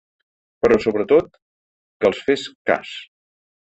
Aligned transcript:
Però, 0.63 0.79
sobretot, 0.85 1.31
que 2.01 2.13
els 2.13 2.27
fes 2.31 2.51
cas. 2.73 3.01